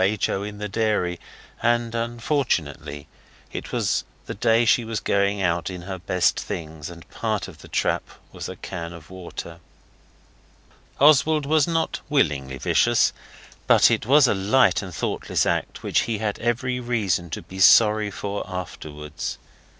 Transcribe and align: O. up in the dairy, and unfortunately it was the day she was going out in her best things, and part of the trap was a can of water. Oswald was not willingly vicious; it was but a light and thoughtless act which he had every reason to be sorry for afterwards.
O. 0.01 0.03
up 0.03 0.27
in 0.47 0.57
the 0.57 0.67
dairy, 0.67 1.19
and 1.61 1.93
unfortunately 1.93 3.07
it 3.53 3.71
was 3.71 4.03
the 4.25 4.33
day 4.33 4.65
she 4.65 4.83
was 4.83 4.99
going 4.99 5.43
out 5.43 5.69
in 5.69 5.83
her 5.83 5.99
best 5.99 6.39
things, 6.39 6.89
and 6.89 7.07
part 7.11 7.47
of 7.47 7.59
the 7.59 7.67
trap 7.67 8.01
was 8.31 8.49
a 8.49 8.55
can 8.55 8.93
of 8.93 9.11
water. 9.11 9.59
Oswald 10.99 11.45
was 11.45 11.67
not 11.67 11.99
willingly 12.09 12.57
vicious; 12.57 13.13
it 13.69 14.07
was 14.07 14.25
but 14.25 14.31
a 14.31 14.33
light 14.33 14.81
and 14.81 14.91
thoughtless 14.91 15.45
act 15.45 15.83
which 15.83 15.99
he 16.09 16.17
had 16.17 16.39
every 16.39 16.79
reason 16.79 17.29
to 17.29 17.43
be 17.43 17.59
sorry 17.59 18.09
for 18.09 18.43
afterwards. 18.49 19.37